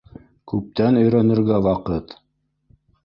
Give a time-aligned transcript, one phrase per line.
[0.51, 2.17] Күптән өйрәнергә ваҡыт.